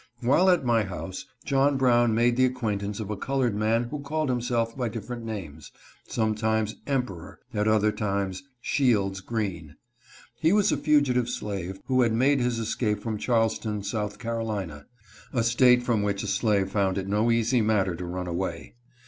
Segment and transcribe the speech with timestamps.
[0.21, 4.29] While at my house, John Brown made the acquaintance of a colored man who called
[4.29, 5.71] himself by different names—
[6.07, 8.41] sometimes" Emperor," at other times,"
[8.73, 9.75] Shields Green."
[10.39, 14.87] He was a fugitive slave, who had made his escape from Charleston, South Carolina;
[15.33, 18.73] a State from which a slave found it no easy matter to run away.